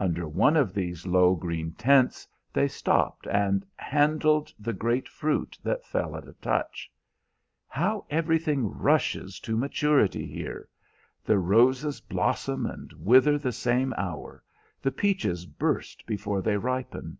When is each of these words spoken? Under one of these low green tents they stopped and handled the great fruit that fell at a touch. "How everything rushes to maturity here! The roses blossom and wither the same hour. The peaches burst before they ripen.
Under 0.00 0.26
one 0.26 0.56
of 0.56 0.72
these 0.72 1.06
low 1.06 1.34
green 1.34 1.72
tents 1.72 2.26
they 2.50 2.66
stopped 2.66 3.26
and 3.26 3.62
handled 3.76 4.50
the 4.58 4.72
great 4.72 5.06
fruit 5.06 5.58
that 5.62 5.84
fell 5.84 6.16
at 6.16 6.26
a 6.26 6.32
touch. 6.40 6.90
"How 7.68 8.06
everything 8.08 8.70
rushes 8.72 9.38
to 9.40 9.54
maturity 9.54 10.24
here! 10.26 10.66
The 11.26 11.36
roses 11.38 12.00
blossom 12.00 12.64
and 12.64 12.90
wither 12.94 13.36
the 13.36 13.52
same 13.52 13.92
hour. 13.98 14.42
The 14.80 14.92
peaches 14.92 15.44
burst 15.44 16.06
before 16.06 16.40
they 16.40 16.56
ripen. 16.56 17.18